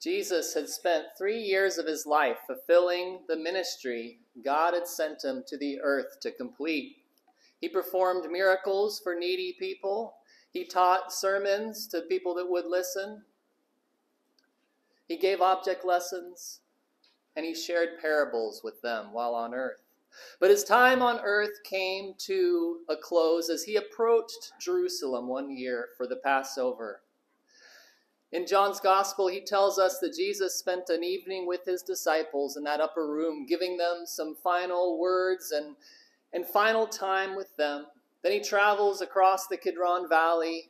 [0.00, 5.44] Jesus had spent three years of his life fulfilling the ministry God had sent him
[5.46, 6.96] to the earth to complete.
[7.60, 10.14] He performed miracles for needy people.
[10.52, 13.22] He taught sermons to people that would listen.
[15.06, 16.60] He gave object lessons
[17.36, 19.82] and he shared parables with them while on earth.
[20.40, 25.88] But his time on earth came to a close as he approached Jerusalem one year
[25.96, 27.02] for the Passover.
[28.32, 32.62] In John's Gospel, he tells us that Jesus spent an evening with his disciples in
[32.64, 35.74] that upper room, giving them some final words and,
[36.32, 37.86] and final time with them.
[38.22, 40.68] Then he travels across the Kidron Valley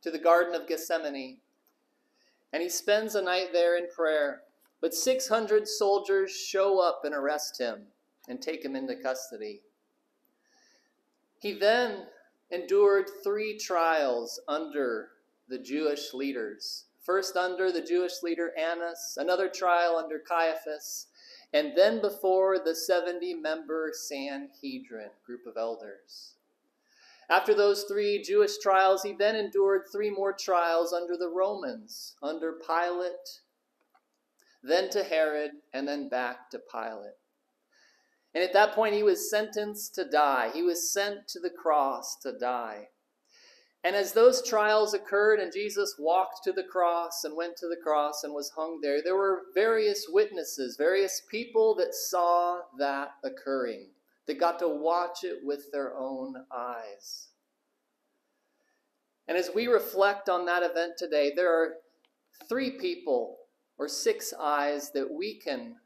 [0.00, 1.38] to the Garden of Gethsemane,
[2.52, 4.42] and he spends a night there in prayer.
[4.80, 7.82] But 600 soldiers show up and arrest him
[8.28, 9.60] and take him into custody.
[11.38, 12.06] He then
[12.50, 15.08] endured three trials under
[15.48, 16.86] the Jewish leaders.
[17.04, 21.08] First, under the Jewish leader Annas, another trial under Caiaphas,
[21.52, 26.36] and then before the 70 member Sanhedrin group of elders.
[27.28, 32.52] After those three Jewish trials, he then endured three more trials under the Romans, under
[32.52, 33.40] Pilate,
[34.62, 37.16] then to Herod, and then back to Pilate.
[38.34, 40.50] And at that point, he was sentenced to die.
[40.52, 42.88] He was sent to the cross to die.
[43.84, 47.80] And as those trials occurred and Jesus walked to the cross and went to the
[47.82, 53.88] cross and was hung there, there were various witnesses, various people that saw that occurring,
[54.26, 57.28] that got to watch it with their own eyes.
[59.26, 61.74] And as we reflect on that event today, there are
[62.48, 63.38] three people
[63.78, 65.76] or six eyes that we can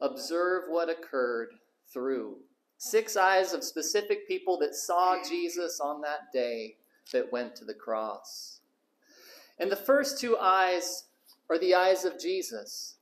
[0.00, 1.48] observe what occurred
[1.90, 2.36] through.
[2.76, 6.76] Six eyes of specific people that saw Jesus on that day
[7.12, 8.60] that went to the cross.
[9.58, 11.04] And the first two eyes
[11.48, 12.96] are the eyes of Jesus.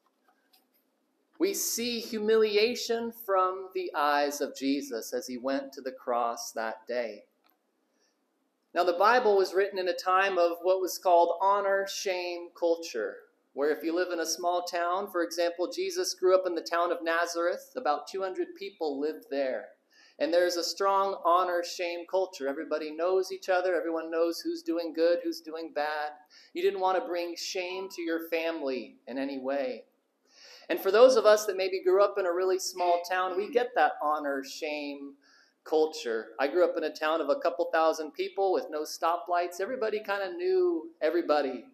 [1.38, 6.86] We see humiliation from the eyes of Jesus as he went to the cross that
[6.86, 7.24] day.
[8.74, 13.16] Now, the Bible was written in a time of what was called honor shame culture
[13.54, 16.60] where if you live in a small town, for example, Jesus grew up in the
[16.60, 19.68] town of Nazareth, about 200 people lived there.
[20.18, 22.48] And there's a strong honor shame culture.
[22.48, 26.12] Everybody knows each other, everyone knows who's doing good, who's doing bad.
[26.52, 29.84] You didn't want to bring shame to your family in any way.
[30.68, 33.50] And for those of us that maybe grew up in a really small town, we
[33.50, 35.14] get that honor shame
[35.64, 36.28] culture.
[36.38, 39.60] I grew up in a town of a couple thousand people with no stoplights.
[39.60, 41.64] Everybody kind of knew everybody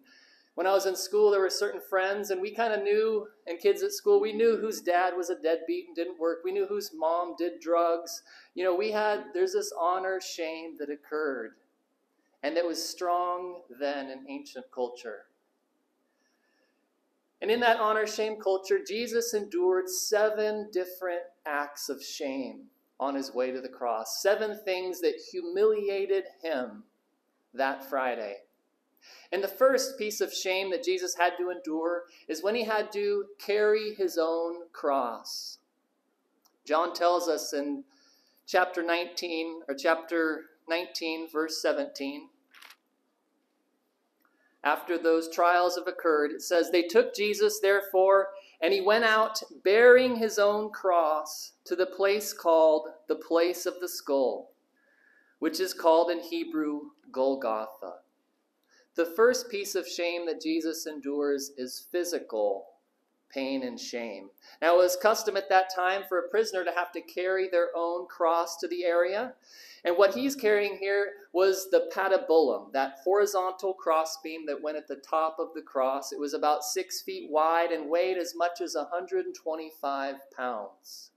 [0.55, 3.59] when I was in school, there were certain friends, and we kind of knew, and
[3.59, 6.39] kids at school, we knew whose dad was a deadbeat and didn't work.
[6.43, 8.21] We knew whose mom did drugs.
[8.53, 11.53] You know, we had, there's this honor shame that occurred,
[12.43, 15.25] and that was strong then in ancient culture.
[17.41, 22.65] And in that honor shame culture, Jesus endured seven different acts of shame
[22.99, 26.83] on his way to the cross, seven things that humiliated him
[27.53, 28.35] that Friday.
[29.31, 32.91] And the first piece of shame that Jesus had to endure is when he had
[32.93, 35.59] to carry his own cross.
[36.65, 37.83] John tells us in
[38.45, 42.27] chapter 19 or chapter 19 verse 17
[44.63, 48.27] after those trials have occurred it says they took Jesus therefore
[48.61, 53.79] and he went out bearing his own cross to the place called the place of
[53.79, 54.51] the skull
[55.39, 56.81] which is called in Hebrew
[57.11, 58.00] Golgotha
[58.95, 62.65] the first piece of shame that Jesus endures is physical
[63.33, 64.29] pain and shame.
[64.61, 67.69] Now, it was custom at that time for a prisoner to have to carry their
[67.75, 69.33] own cross to the area.
[69.85, 74.97] And what he's carrying here was the patibulum, that horizontal crossbeam that went at the
[74.97, 76.11] top of the cross.
[76.11, 81.11] It was about six feet wide and weighed as much as 125 pounds.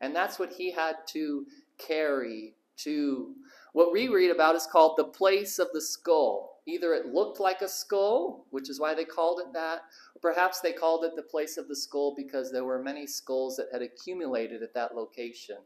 [0.00, 1.46] And that's what he had to
[1.78, 3.34] carry to
[3.72, 6.59] what we read about is called the place of the skull.
[6.70, 9.82] Either it looked like a skull, which is why they called it that,
[10.14, 13.56] or perhaps they called it the place of the skull because there were many skulls
[13.56, 15.58] that had accumulated at that location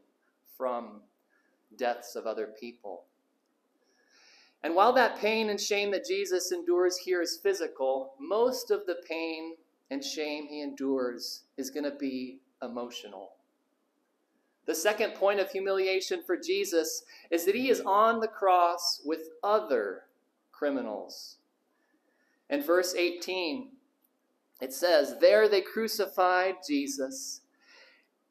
[0.57, 1.01] from
[1.77, 3.03] deaths of other people.
[4.63, 8.97] And while that pain and shame that Jesus endures here is physical, most of the
[9.07, 9.55] pain
[9.91, 13.33] and shame he endures is going to be emotional.
[14.65, 19.29] The second point of humiliation for Jesus is that he is on the cross with
[19.43, 20.04] other
[20.57, 21.37] criminals.
[22.49, 23.69] In verse 18,
[24.61, 27.41] it says, There they crucified Jesus,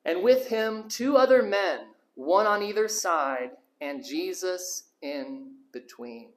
[0.05, 1.81] and with him two other men,
[2.15, 3.51] one on either side,
[3.81, 6.31] and Jesus in between.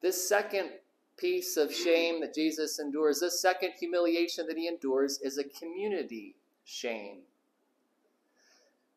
[0.00, 0.70] This second
[1.16, 6.36] piece of shame that Jesus endures, this second humiliation that he endures, is a community
[6.64, 7.20] shame.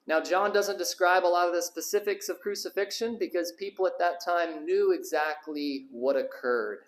[0.10, 4.20] Now, John doesn't describe a lot of the specifics of crucifixion because people at that
[4.26, 6.80] time knew exactly what occurred.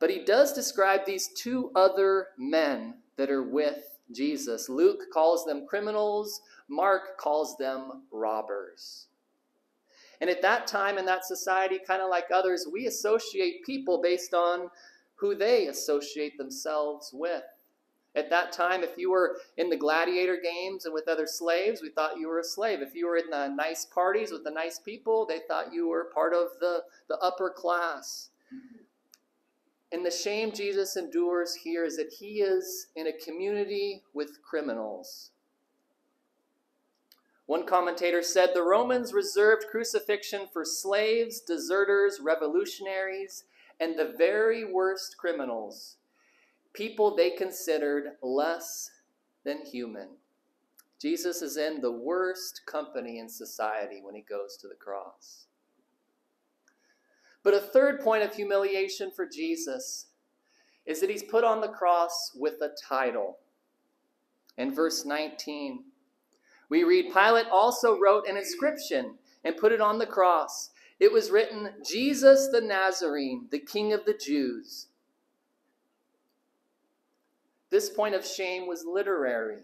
[0.00, 4.68] But he does describe these two other men that are with Jesus.
[4.68, 9.06] Luke calls them criminals, Mark calls them robbers.
[10.20, 14.34] And at that time in that society, kind of like others, we associate people based
[14.34, 14.70] on
[15.14, 17.44] who they associate themselves with.
[18.18, 21.88] At that time, if you were in the gladiator games and with other slaves, we
[21.88, 22.80] thought you were a slave.
[22.82, 26.10] If you were in the nice parties with the nice people, they thought you were
[26.12, 28.30] part of the, the upper class.
[29.92, 35.30] And the shame Jesus endures here is that he is in a community with criminals.
[37.46, 43.44] One commentator said the Romans reserved crucifixion for slaves, deserters, revolutionaries,
[43.78, 45.97] and the very worst criminals
[46.78, 48.90] people they considered less
[49.44, 50.06] than human.
[51.00, 55.46] Jesus is in the worst company in society when he goes to the cross.
[57.42, 60.06] But a third point of humiliation for Jesus
[60.86, 63.38] is that he's put on the cross with a title.
[64.56, 65.84] In verse 19,
[66.68, 69.14] we read Pilate also wrote an inscription
[69.44, 70.70] and put it on the cross.
[71.00, 74.88] It was written, Jesus the Nazarene, the King of the Jews.
[77.70, 79.62] This point of shame was literary.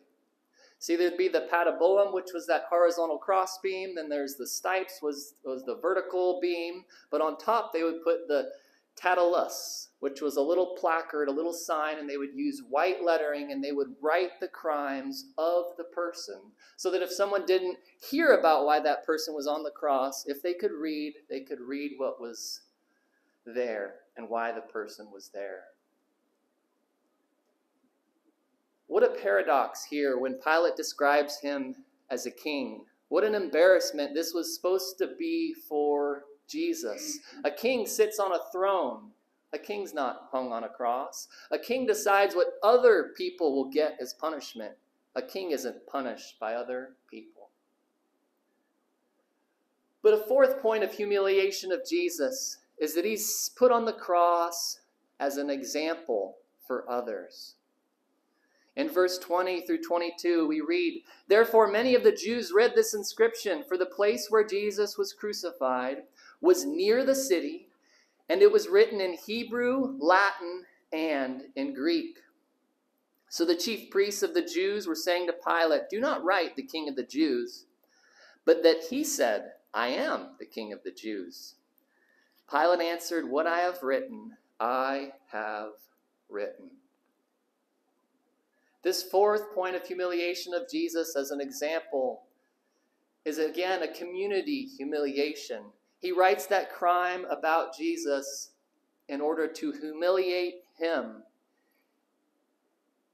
[0.78, 3.94] See, there'd be the patibulum, which was that horizontal cross beam.
[3.94, 6.84] Then there's the stipes, was, was the vertical beam.
[7.10, 8.50] But on top, they would put the
[8.96, 13.50] titulus, which was a little placard, a little sign, and they would use white lettering
[13.50, 16.40] and they would write the crimes of the person.
[16.76, 17.78] So that if someone didn't
[18.10, 21.60] hear about why that person was on the cross, if they could read, they could
[21.60, 22.60] read what was
[23.46, 25.64] there and why the person was there.
[28.94, 31.74] What a paradox here when Pilate describes him
[32.10, 32.84] as a king.
[33.08, 34.14] What an embarrassment.
[34.14, 37.18] This was supposed to be for Jesus.
[37.42, 39.10] A king sits on a throne.
[39.52, 41.26] A king's not hung on a cross.
[41.50, 44.74] A king decides what other people will get as punishment.
[45.16, 47.48] A king isn't punished by other people.
[50.04, 54.82] But a fourth point of humiliation of Jesus is that he's put on the cross
[55.18, 57.56] as an example for others.
[58.76, 63.62] In verse 20 through 22, we read, Therefore, many of the Jews read this inscription,
[63.62, 65.98] for the place where Jesus was crucified
[66.40, 67.68] was near the city,
[68.28, 72.18] and it was written in Hebrew, Latin, and in Greek.
[73.28, 76.62] So the chief priests of the Jews were saying to Pilate, Do not write the
[76.62, 77.66] king of the Jews,
[78.44, 81.54] but that he said, I am the king of the Jews.
[82.50, 85.72] Pilate answered, What I have written, I have
[86.28, 86.70] written.
[88.84, 92.24] This fourth point of humiliation of Jesus as an example
[93.24, 95.62] is again a community humiliation.
[96.00, 98.50] He writes that crime about Jesus
[99.08, 101.22] in order to humiliate him.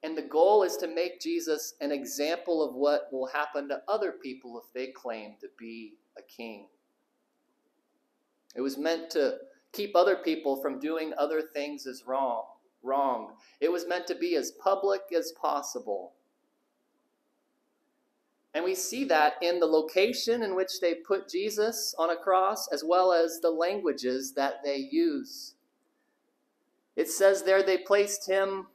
[0.03, 4.11] And the goal is to make Jesus an example of what will happen to other
[4.11, 6.67] people if they claim to be a king.
[8.57, 9.37] It was meant to
[9.73, 12.45] keep other people from doing other things as wrong
[12.83, 13.35] wrong.
[13.61, 16.13] It was meant to be as public as possible.
[18.53, 22.69] And we see that in the location in which they put Jesus on a cross,
[22.73, 25.55] as well as the languages that they use.
[26.97, 28.67] It says there they placed him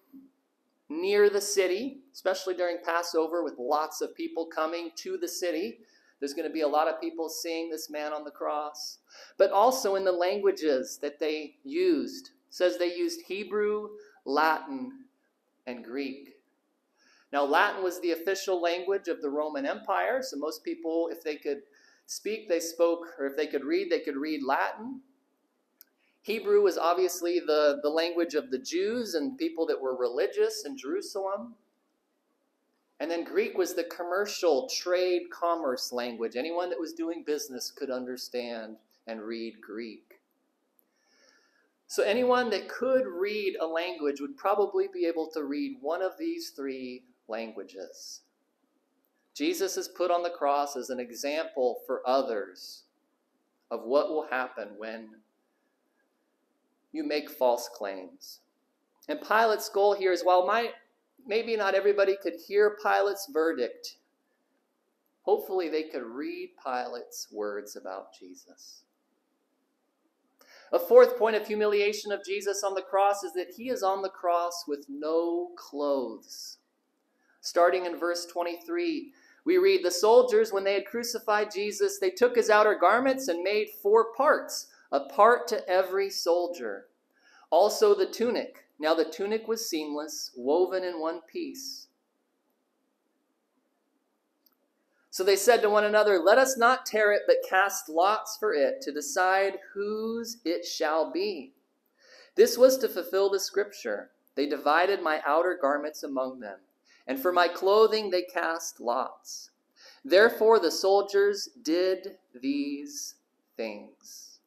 [0.88, 5.80] near the city, especially during Passover, with lots of people coming to the city.
[6.20, 9.00] There's going to be a lot of people seeing this man on the cross,
[9.38, 13.90] but also in the languages that they used says they used Hebrew,
[14.24, 15.08] Latin,
[15.68, 16.36] and Greek.
[17.34, 21.36] Now, Latin was the official language of the Roman Empire, so most people, if they
[21.36, 21.64] could
[22.06, 25.02] speak, they spoke, or if they could read, they could read Latin.
[26.22, 30.78] Hebrew was obviously the, the language of the Jews and people that were religious in
[30.78, 31.56] Jerusalem.
[33.02, 36.38] And then Greek was the commercial trade commerce language.
[36.38, 40.15] Anyone that was doing business could understand and read Greek.
[41.96, 46.18] So, anyone that could read a language would probably be able to read one of
[46.20, 48.20] these three languages.
[49.34, 52.84] Jesus is put on the cross as an example for others
[53.72, 55.08] of what will happen when
[56.92, 58.42] you make false claims.
[59.08, 60.72] And Pilate's goal here is while my,
[61.26, 63.96] maybe not everybody could hear Pilate's verdict,
[65.22, 68.85] hopefully they could read Pilate's words about Jesus.
[70.74, 74.02] A fourth point of humiliation of Jesus on the cross is that he is on
[74.02, 76.58] the cross with no clothes.
[77.42, 79.14] Starting in verse 23,
[79.46, 83.44] we read The soldiers, when they had crucified Jesus, they took his outer garments and
[83.44, 86.88] made four parts, a part to every soldier.
[87.52, 88.66] Also the tunic.
[88.80, 91.88] Now the tunic was seamless, woven in one piece.
[95.16, 98.54] So they said to one another, Let us not tear it, but cast lots for
[98.54, 101.54] it to decide whose it shall be.
[102.36, 104.10] This was to fulfill the scripture.
[104.36, 106.58] They divided my outer garments among them,
[107.08, 109.52] and for my clothing they cast lots.
[110.04, 113.16] Therefore the soldiers did these
[113.56, 114.40] things.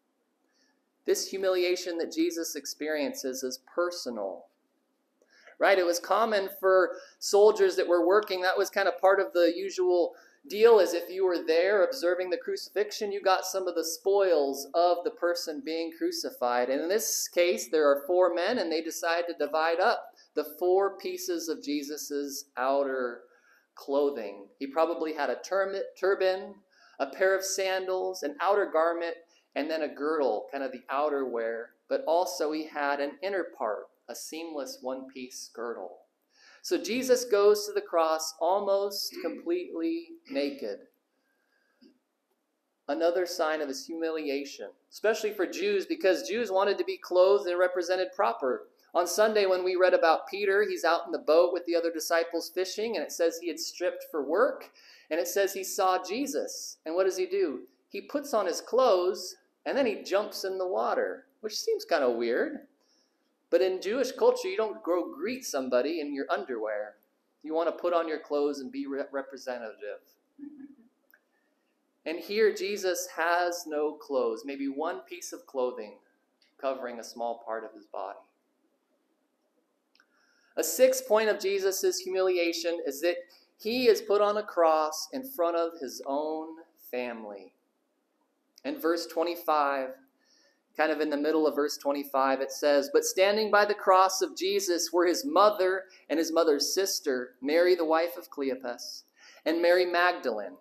[1.07, 4.45] This humiliation that Jesus experiences is personal.
[5.59, 5.79] Right?
[5.79, 9.51] It was common for soldiers that were working, that was kind of part of the
[9.57, 10.15] usual
[10.49, 14.69] deal is if you were there observing the crucifixion, you got some of the spoils
[14.75, 16.71] of the person being crucified.
[16.71, 20.45] And in this case, there are four men, and they decide to divide up the
[20.59, 23.23] four pieces of Jesus's outer
[23.75, 24.49] clothing.
[24.59, 26.55] He probably had a turban,
[26.99, 29.15] a pair of sandals, an outer garment,
[29.55, 31.67] and then a girdle, kind of the outerwear.
[31.89, 35.99] But also, he had an inner part, a seamless one piece girdle.
[36.69, 40.81] So Jesus goes to the cross almost completely naked.
[42.89, 47.59] Another sign of his humiliation, especially for Jews, because Jews wanted to be clothed and
[47.59, 48.67] represented proper.
[48.95, 51.91] On Sunday, when we read about Peter, he's out in the boat with the other
[51.91, 54.69] disciples fishing, and it says he had stripped for work,
[55.11, 56.77] and it says he saw Jesus.
[56.85, 57.61] And what does he do?
[57.89, 62.05] He puts on his clothes, and then he jumps in the water, which seems kind
[62.05, 62.68] of weird.
[63.51, 66.97] But in Jewish culture, you don't greet somebody in your underwear.
[67.43, 70.01] You want to put on your clothes and be representative.
[72.05, 75.99] And here, Jesus has no clothes, maybe one piece of clothing
[76.61, 78.19] covering a small part of his body.
[80.57, 83.17] A sixth point of Jesus' humiliation is that
[83.59, 86.49] he is put on a cross in front of his own
[86.91, 87.53] family.
[88.65, 89.91] In verse 25,
[90.79, 94.23] kind of in the middle of verse 25, it says, But standing by the cross
[94.23, 99.03] of Jesus were his mother and his mother's sister, Mary, the wife of Cleopas,
[99.45, 100.57] and Mary Magdalene.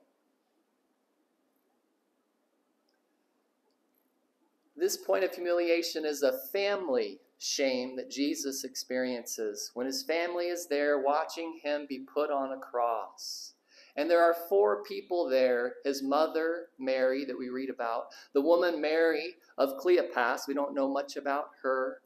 [4.76, 10.68] This point of humiliation is a family shame that Jesus experiences when his family is
[10.68, 13.54] there watching him be put on a cross.
[13.98, 18.80] And there are four people there his mother, Mary, that we read about, the woman
[18.80, 22.02] Mary of Cleopas, we don't know much about her.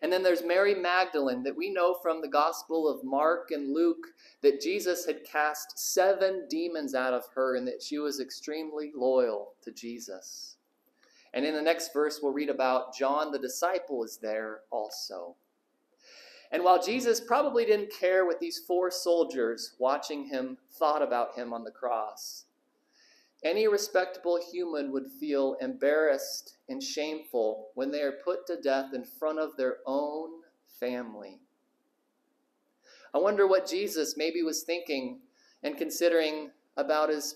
[0.00, 4.06] And then there's Mary Magdalene that we know from the Gospel of Mark and Luke
[4.42, 9.54] that Jesus had cast seven demons out of her and that she was extremely loyal
[9.62, 10.56] to Jesus.
[11.32, 15.34] And in the next verse, we'll read about John the disciple is there also.
[16.54, 21.52] And while Jesus probably didn't care what these four soldiers watching him thought about him
[21.52, 22.44] on the cross,
[23.42, 29.02] any respectable human would feel embarrassed and shameful when they are put to death in
[29.02, 30.30] front of their own
[30.78, 31.40] family.
[33.12, 35.22] I wonder what Jesus maybe was thinking
[35.64, 37.34] and considering about his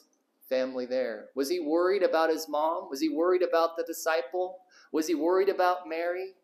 [0.49, 1.31] family there.
[1.35, 2.89] Was he worried about his mom?
[2.89, 4.59] Was he worried about the disciple?
[4.93, 6.35] Was he worried about Mary?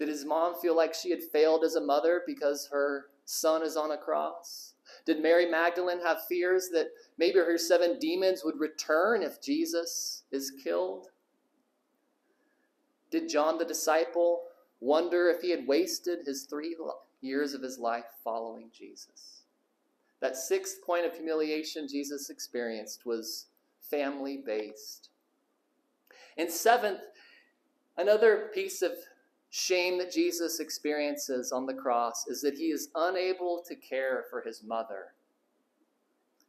[0.00, 3.76] Did his mom feel like she had failed as a mother because her son is
[3.76, 4.72] on a cross?
[5.04, 6.88] Did Mary Magdalene have fears that
[7.18, 11.08] maybe her seven demons would return if Jesus is killed?
[13.10, 14.44] Did John the disciple
[14.80, 16.74] wonder if he had wasted his three
[17.20, 19.42] years of his life following Jesus?
[20.20, 23.48] That sixth point of humiliation Jesus experienced was
[23.82, 25.10] family based.
[26.38, 27.00] And seventh,
[27.98, 28.92] another piece of
[29.50, 34.42] shame that Jesus experiences on the cross is that he is unable to care for
[34.42, 35.12] his mother.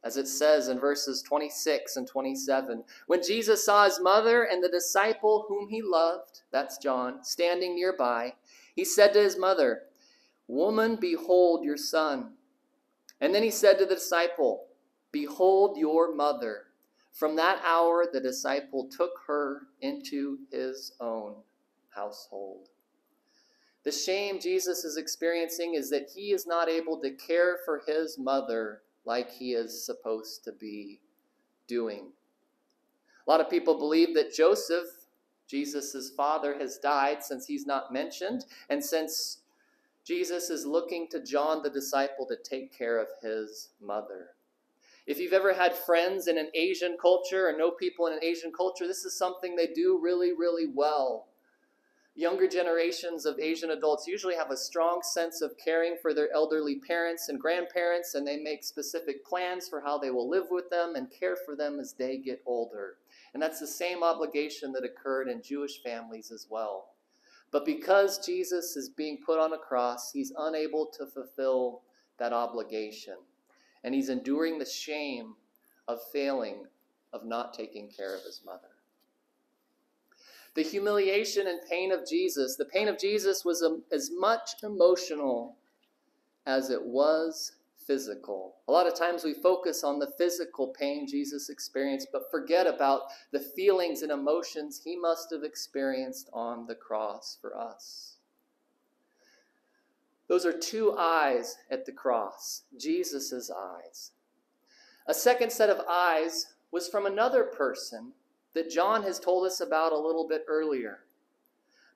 [0.04, 4.68] As it says in verses 26 and 27, when Jesus saw his mother and the
[4.68, 8.34] disciple whom he loved, that's John, standing nearby,
[8.74, 9.82] he said to his mother,
[10.48, 12.32] Woman, behold your son.
[13.20, 14.66] And then he said to the disciple,
[15.12, 16.64] Behold your mother.
[17.12, 21.36] From that hour, the disciple took her into his own
[21.90, 22.70] household.
[23.84, 28.16] The shame Jesus is experiencing is that he is not able to care for his
[28.18, 31.00] mother like he is supposed to be
[31.66, 32.12] doing.
[33.26, 34.86] A lot of people believe that Joseph,
[35.48, 39.38] Jesus' father, has died since he's not mentioned, and since
[40.04, 44.30] Jesus is looking to John the disciple to take care of his mother.
[45.06, 48.52] If you've ever had friends in an Asian culture or know people in an Asian
[48.52, 51.26] culture, this is something they do really, really well.
[52.14, 56.78] Younger generations of Asian adults usually have a strong sense of caring for their elderly
[56.78, 60.94] parents and grandparents, and they make specific plans for how they will live with them
[60.94, 62.98] and care for them as they get older.
[63.32, 66.90] And that's the same obligation that occurred in Jewish families as well.
[67.50, 71.80] But because Jesus is being put on a cross, he's unable to fulfill
[72.18, 73.16] that obligation.
[73.84, 75.36] And he's enduring the shame
[75.88, 76.66] of failing,
[77.14, 78.71] of not taking care of his mother
[80.54, 82.56] the humiliation and pain of Jesus.
[82.56, 85.56] The pain of Jesus was a, as much emotional
[86.46, 87.52] as it was
[87.86, 88.56] physical.
[88.68, 93.02] A lot of times we focus on the physical pain Jesus experienced, but forget about
[93.32, 98.16] the feelings and emotions he must have experienced on the cross for us.
[100.28, 104.12] Those are two eyes at the cross, Jesus' eyes.
[105.06, 108.12] A second set of eyes was from another person
[108.54, 111.00] that John has told us about a little bit earlier.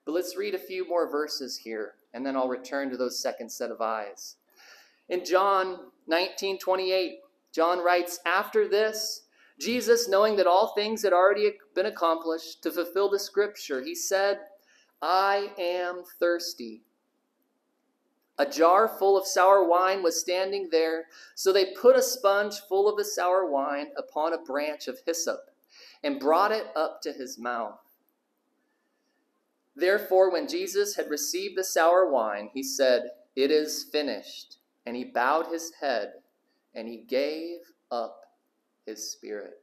[0.05, 3.51] But let's read a few more verses here, and then I'll return to those second
[3.51, 4.35] set of eyes.
[5.09, 7.19] In John 19 28,
[7.53, 9.23] John writes, After this,
[9.59, 14.39] Jesus, knowing that all things had already been accomplished to fulfill the scripture, he said,
[15.01, 16.83] I am thirsty.
[18.39, 22.87] A jar full of sour wine was standing there, so they put a sponge full
[22.87, 25.49] of the sour wine upon a branch of hyssop
[26.03, 27.79] and brought it up to his mouth.
[29.75, 34.57] Therefore, when Jesus had received the sour wine, he said, It is finished.
[34.85, 36.13] And he bowed his head
[36.73, 37.59] and he gave
[37.91, 38.21] up
[38.85, 39.59] his spirit.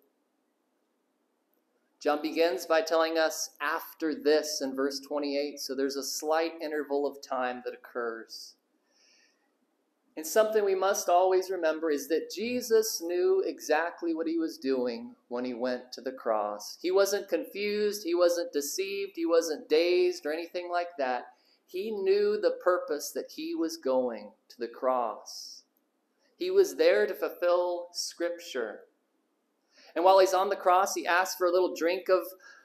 [2.00, 7.06] John begins by telling us after this in verse 28, so there's a slight interval
[7.06, 8.56] of time that occurs.
[10.16, 15.16] And something we must always remember is that Jesus knew exactly what he was doing
[15.26, 16.78] when he went to the cross.
[16.80, 21.26] He wasn't confused, he wasn't deceived, he wasn't dazed or anything like that.
[21.66, 25.62] He knew the purpose that he was going to the cross.
[26.36, 28.80] He was there to fulfill Scripture.
[29.96, 32.22] And while he's on the cross, he asked for a little drink of,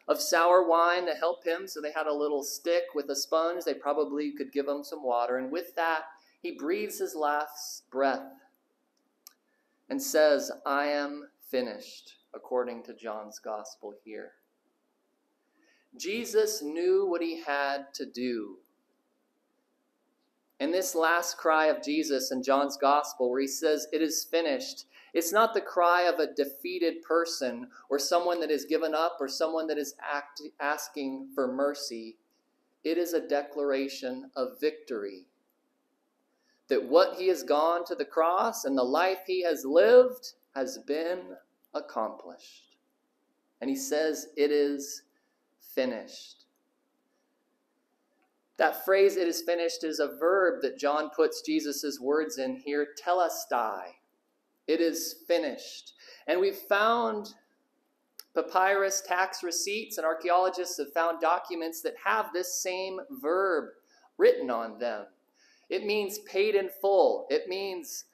[0.07, 1.67] of sour wine to help him.
[1.67, 3.63] So they had a little stick with a sponge.
[3.63, 5.37] They probably could give him some water.
[5.37, 6.03] And with that,
[6.41, 8.31] he breathes his last breath
[9.89, 14.31] and says, I am finished, according to John's gospel here.
[15.97, 18.57] Jesus knew what he had to do.
[20.59, 24.85] And this last cry of Jesus in John's gospel, where he says, It is finished,
[25.13, 29.27] it's not the cry of a defeated person or someone that has given up or
[29.27, 32.17] someone that is act- asking for mercy.
[32.83, 35.25] It is a declaration of victory
[36.69, 40.77] that what he has gone to the cross and the life he has lived has
[40.87, 41.19] been
[41.73, 42.77] accomplished.
[43.61, 45.03] And he says, It is
[45.75, 46.45] finished.
[48.57, 52.87] That phrase, it is finished, is a verb that John puts Jesus' words in here,
[53.01, 53.83] tetelestai.
[54.67, 55.93] It is finished.
[56.27, 57.33] And we've found
[58.35, 63.69] papyrus tax receipts, and archaeologists have found documents that have this same verb
[64.17, 65.05] written on them.
[65.69, 67.27] It means paid in full.
[67.29, 68.05] It means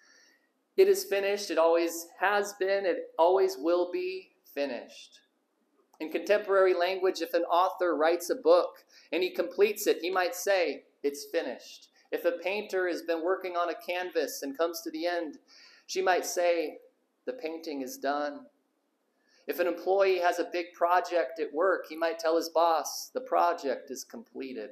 [0.78, 1.50] it is finished.
[1.50, 2.86] It always has been.
[2.86, 5.20] It always will be finished.
[6.00, 10.36] In contemporary language, if an author writes a book and he completes it, he might
[10.36, 11.90] say, It's finished.
[12.12, 15.38] If a painter has been working on a canvas and comes to the end,
[15.88, 16.80] she might say,
[17.26, 18.42] The painting is done.
[19.48, 23.22] If an employee has a big project at work, he might tell his boss, The
[23.22, 24.72] project is completed.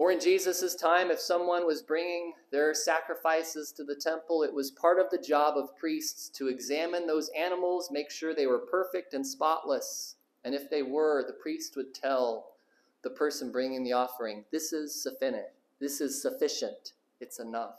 [0.00, 4.70] Or in Jesus' time, if someone was bringing their sacrifices to the temple, it was
[4.70, 9.12] part of the job of priests to examine those animals, make sure they were perfect
[9.12, 10.16] and spotless.
[10.42, 12.52] And if they were, the priest would tell
[13.02, 15.44] the person bringing the offering, This is sufficient.
[15.80, 16.94] This is sufficient.
[17.20, 17.76] It's enough.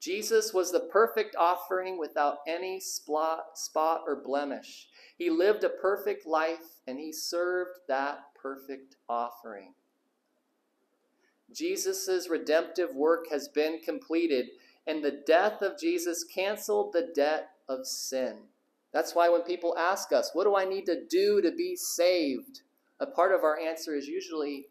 [0.00, 4.88] Jesus was the perfect offering without any spot, spot or blemish.
[5.18, 9.74] He lived a perfect life and he served that perfect offering.
[11.52, 14.46] Jesus' redemptive work has been completed,
[14.86, 18.36] and the death of Jesus canceled the debt of sin.
[18.92, 22.62] That's why when people ask us, What do I need to do to be saved?
[23.00, 24.66] a part of our answer is usually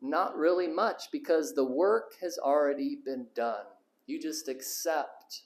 [0.00, 3.64] not really much because the work has already been done.
[4.06, 5.42] You just accept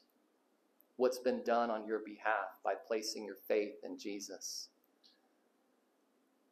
[0.97, 4.69] what's been done on your behalf by placing your faith in Jesus.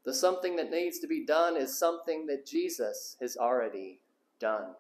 [0.05, 4.01] The something that needs to be done is something that Jesus has already
[4.39, 4.75] done.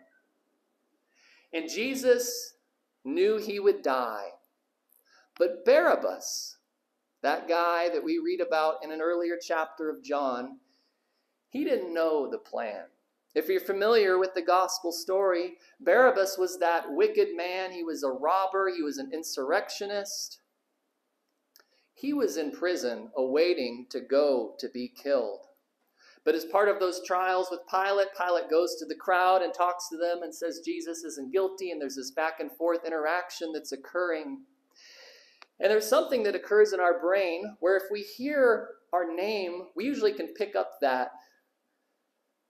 [1.52, 2.54] And Jesus
[3.04, 4.28] knew he would die.
[5.38, 6.56] But Barabbas,
[7.22, 10.58] that guy that we read about in an earlier chapter of John,
[11.48, 12.84] he didn't know the plan.
[13.34, 17.70] If you're familiar with the gospel story, Barabbas was that wicked man.
[17.70, 20.40] He was a robber, he was an insurrectionist.
[22.00, 25.40] He was in prison awaiting to go to be killed.
[26.24, 29.88] But as part of those trials with Pilate, Pilate goes to the crowd and talks
[29.88, 33.72] to them and says Jesus isn't guilty, and there's this back and forth interaction that's
[33.72, 34.42] occurring.
[35.58, 39.84] And there's something that occurs in our brain where if we hear our name, we
[39.84, 41.10] usually can pick up that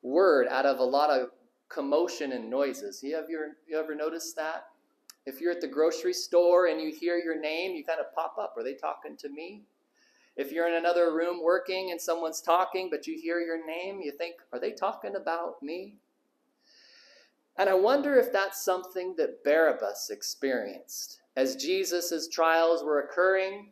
[0.03, 1.31] word out of a lot of
[1.69, 3.01] commotion and noises.
[3.03, 4.65] You, have your, you ever noticed that?
[5.31, 8.37] If you're at the grocery store and you hear your name, you kind of pop
[8.37, 8.55] up.
[8.57, 9.63] Are they talking to me?
[10.37, 14.11] If you're in another room working and someone's talking, but you hear your name, you
[14.11, 15.99] think, are they talking about me?
[17.57, 21.21] And I wonder if that's something that Barabbas experienced.
[21.37, 23.71] As Jesus' trials were occurring,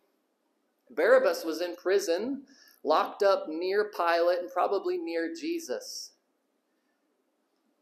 [0.94, 2.44] Barabbas was in prison,
[2.84, 6.12] locked up near Pilate and probably near Jesus.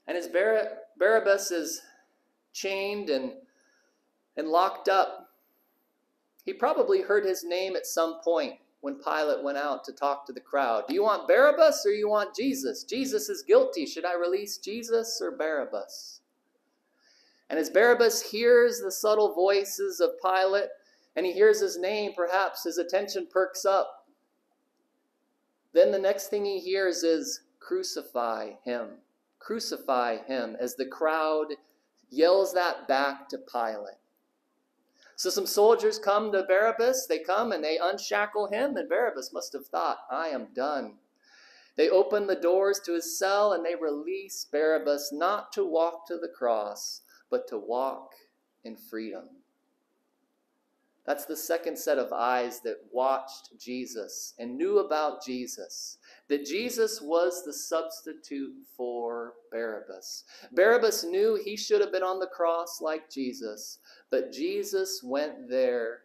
[0.07, 1.83] And as Bar- Barabbas is
[2.55, 3.33] chained and,
[4.37, 5.31] and locked up,
[6.45, 10.33] he probably heard his name at some point when Pilate went out to talk to
[10.33, 10.85] the crowd.
[10.87, 12.85] Do you want Barabbas or you want Jesus?
[12.85, 13.85] Jesus is guilty.
[13.85, 16.21] Should I release Jesus or Barabbas?
[17.51, 20.69] And as Barabbas hears the subtle voices of Pilate
[21.17, 24.07] and he hears his name, perhaps his attention perks up.
[25.73, 28.89] Then the next thing he hears is, Crucify him.
[29.39, 31.55] Crucify him, as the crowd
[32.11, 33.99] yells that back to Pilate.
[35.17, 37.07] So some soldiers come to Barabbas.
[37.07, 40.99] They come and they unshackle him, and Barabbas must have thought, I am done.
[41.77, 46.17] They open the doors to his cell and they release Barabbas not to walk to
[46.17, 48.13] the cross, but to walk
[48.65, 49.29] in freedom.
[51.07, 55.99] That's the second set of eyes that watched Jesus and knew about Jesus.
[56.29, 60.25] That Jesus was the substitute for Barabbas.
[60.53, 63.79] Barabbas knew he should have been on the cross like Jesus,
[64.11, 66.01] but Jesus went there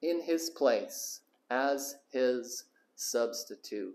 [0.00, 3.94] in his place as his substitute.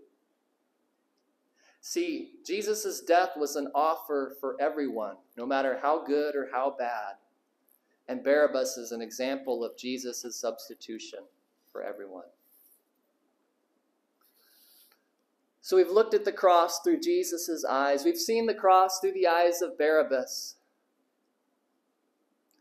[1.80, 7.14] See, Jesus' death was an offer for everyone, no matter how good or how bad.
[8.10, 11.20] And Barabbas is an example of Jesus' substitution
[11.70, 12.24] for everyone.
[15.60, 18.04] So we've looked at the cross through Jesus' eyes.
[18.04, 20.56] We've seen the cross through the eyes of Barabbas.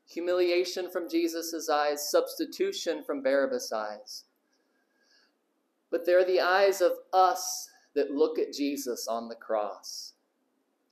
[0.06, 4.26] Humiliation from Jesus' eyes, substitution from Barabbas' eyes.
[5.90, 10.14] But they're the eyes of us that look at Jesus on the cross.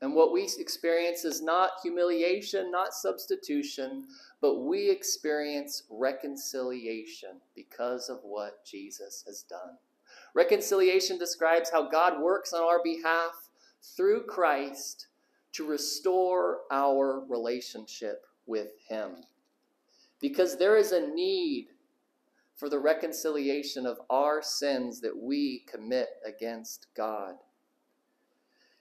[0.01, 4.05] And what we experience is not humiliation, not substitution,
[4.41, 9.77] but we experience reconciliation because of what Jesus has done.
[10.35, 13.49] Reconciliation describes how God works on our behalf
[13.95, 15.07] through Christ
[15.53, 19.15] to restore our relationship with Him.
[20.19, 21.69] Because there is a need
[22.55, 27.35] for the reconciliation of our sins that we commit against God.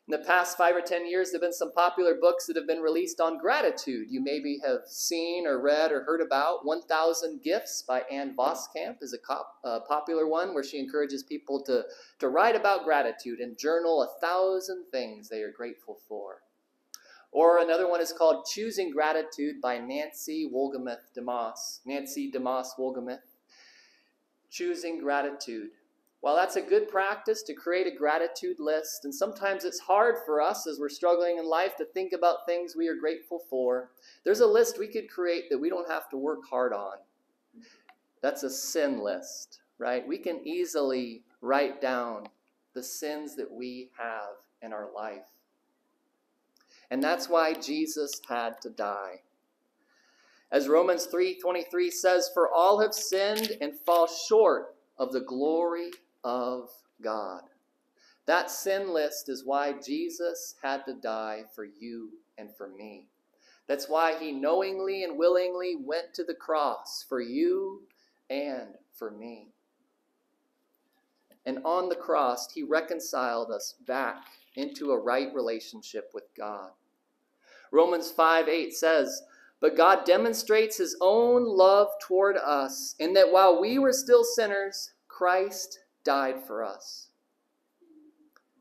[0.08, 2.66] In the past five or ten years, there have been some popular books that have
[2.66, 4.06] been released on gratitude.
[4.08, 9.12] You maybe have seen or read or heard about 1000 Gifts by Ann Voskamp is
[9.12, 11.84] a cop, popular one where she encourages people to,
[12.20, 16.42] to write about gratitude and journal a thousand things they are grateful for.
[17.32, 21.80] Or another one is called Choosing Gratitude by Nancy Wolgemuth DeMoss.
[21.84, 23.34] Nancy DeMoss Wolgemuth.
[24.50, 25.70] Choosing Gratitude.
[26.26, 30.42] While that's a good practice to create a gratitude list, and sometimes it's hard for
[30.42, 33.92] us as we're struggling in life to think about things we are grateful for,
[34.24, 36.96] there's a list we could create that we don't have to work hard on.
[38.22, 40.04] That's a sin list, right?
[40.04, 42.26] We can easily write down
[42.74, 45.28] the sins that we have in our life.
[46.90, 49.22] And that's why Jesus had to die.
[50.50, 55.92] As Romans 3:23 says, "For all have sinned and fall short of the glory
[56.26, 57.42] of God.
[58.26, 63.06] That sin list is why Jesus had to die for you and for me.
[63.68, 67.82] That's why he knowingly and willingly went to the cross for you
[68.28, 69.52] and for me.
[71.46, 74.24] And on the cross, he reconciled us back
[74.56, 76.70] into a right relationship with God.
[77.70, 79.22] Romans 5 8 says,
[79.60, 84.92] But God demonstrates his own love toward us, in that while we were still sinners,
[85.06, 87.08] Christ died for us.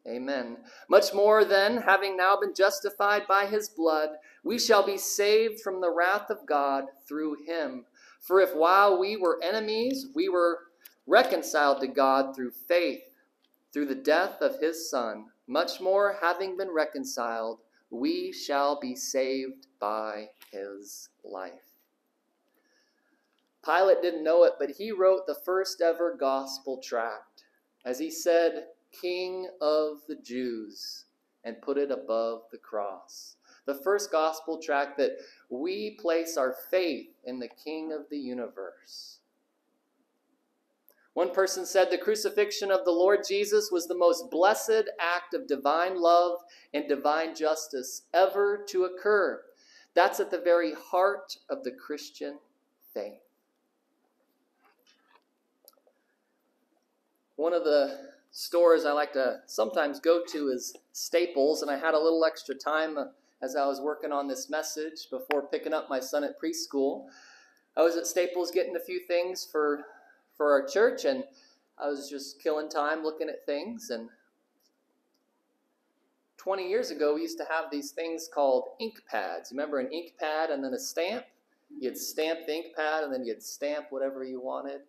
[0.08, 0.58] Amen.
[0.90, 4.10] Much more then, having now been justified by his blood,
[4.44, 7.86] we shall be saved from the wrath of God through him.
[8.20, 10.60] For if while we were enemies, we were
[11.08, 13.04] reconciled to God through faith,
[13.72, 17.60] through the death of his Son, much more, having been reconciled,
[17.92, 21.65] we shall be saved by his life.
[23.66, 27.44] Pilate didn't know it, but he wrote the first ever gospel tract.
[27.84, 31.06] As he said, King of the Jews,
[31.44, 33.36] and put it above the cross.
[33.66, 35.18] The first gospel tract that
[35.50, 39.20] we place our faith in the King of the universe.
[41.14, 45.48] One person said the crucifixion of the Lord Jesus was the most blessed act of
[45.48, 46.40] divine love
[46.74, 49.42] and divine justice ever to occur.
[49.94, 52.38] That's at the very heart of the Christian
[52.94, 53.25] faith.
[57.36, 61.94] One of the stores I like to sometimes go to is Staples, and I had
[61.94, 63.06] a little extra time uh,
[63.42, 67.06] as I was working on this message before picking up my son at preschool.
[67.76, 69.86] I was at Staples getting a few things for
[70.38, 71.24] for our church, and
[71.78, 73.90] I was just killing time looking at things.
[73.90, 74.10] And
[76.38, 79.52] 20 years ago, we used to have these things called ink pads.
[79.52, 81.26] Remember an ink pad and then a stamp?
[81.80, 84.82] You'd stamp the ink pad, and then you'd stamp whatever you wanted.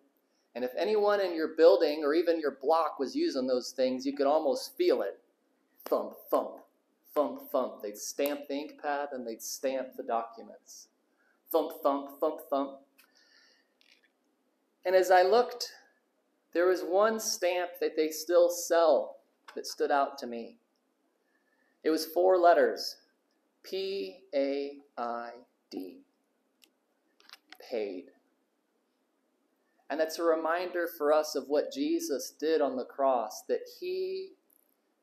[0.57, 4.13] And if anyone in your building or even your block was using those things, you
[4.13, 5.19] could almost feel it.
[5.85, 6.61] Thump, thump,
[7.13, 7.83] thump, thump.
[7.83, 10.87] They'd stamp the ink pad and they'd stamp the documents.
[11.51, 12.79] Thump, thump, thump, thump.
[14.83, 15.73] And as I looked,
[16.55, 19.17] there was one stamp that they still sell
[19.53, 20.57] that stood out to me.
[21.83, 22.95] It was four letters
[23.61, 25.29] P A I
[25.69, 25.99] D.
[27.69, 28.05] Paid.
[29.89, 34.31] And that's a reminder for us of what Jesus did on the cross, that He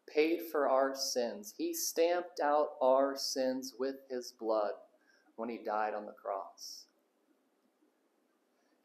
[0.06, 1.54] paid for our sins.
[1.56, 4.72] He stamped out our sins with His blood
[5.36, 6.84] when He died on the cross.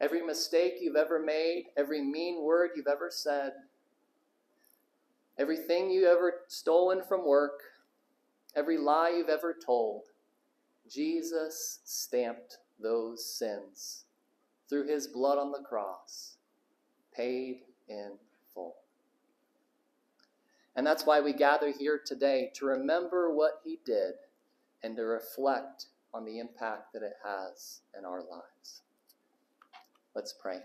[0.00, 3.52] Every mistake you've ever made, every mean word you've ever said,
[5.38, 7.60] everything you ever stolen from work,
[8.56, 10.04] every lie you've ever told,
[10.88, 14.06] Jesus stamped those sins
[14.70, 16.36] through his blood on the cross,
[17.12, 18.12] paid in
[18.54, 18.76] full.
[20.76, 24.12] And that's why we gather here today to remember what he did
[24.84, 28.82] and to reflect on the impact that it has in our lives.
[30.14, 30.60] Let's pray.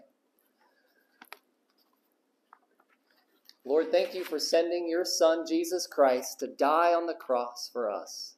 [3.65, 7.89] Lord, thank you for sending your Son, Jesus Christ, to die on the cross for
[7.89, 8.35] us.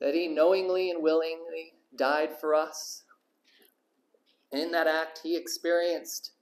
[0.00, 3.03] That he knowingly and willingly died for us
[4.58, 6.32] in that act, he experienced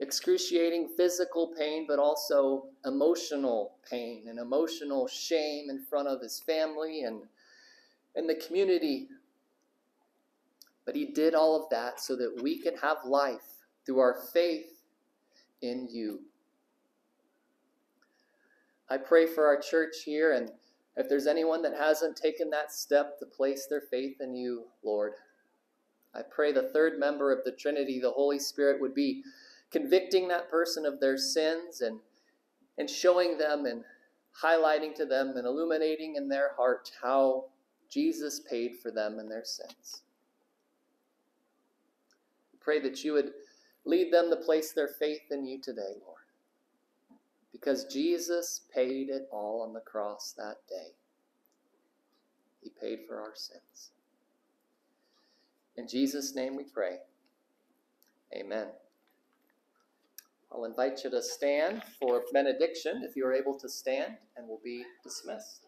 [0.00, 7.02] excruciating physical pain, but also emotional pain and emotional shame in front of his family
[7.02, 7.22] and,
[8.16, 9.08] and the community.
[10.84, 14.72] But he did all of that so that we could have life through our faith
[15.62, 16.20] in you.
[18.90, 20.50] I pray for our church here, and
[20.96, 25.12] if there's anyone that hasn't taken that step to place their faith in you, Lord,
[26.14, 29.22] I pray the third member of the Trinity, the Holy Spirit, would be
[29.70, 31.98] convicting that person of their sins and,
[32.76, 33.84] and showing them and
[34.42, 37.46] highlighting to them and illuminating in their heart how
[37.90, 40.02] Jesus paid for them and their sins.
[42.60, 43.32] Pray that you would
[43.84, 46.18] lead them to place their faith in you today, Lord.
[47.50, 50.94] Because Jesus paid it all on the cross that day.
[52.62, 53.90] He paid for our sins.
[55.82, 56.98] In Jesus' name we pray.
[58.32, 58.68] Amen.
[60.52, 64.60] I'll invite you to stand for benediction if you are able to stand, and we'll
[64.62, 65.66] be dismissed.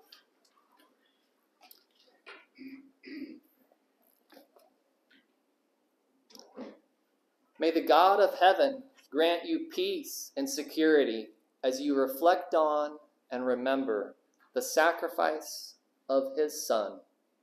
[7.59, 11.31] May the God of heaven grant you peace and security
[11.64, 12.98] as you reflect on
[13.33, 14.14] and remember
[14.55, 15.74] the sacrifice
[16.09, 17.00] of his Son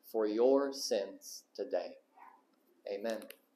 [0.10, 1.96] for your sins today.
[2.90, 3.22] Amen.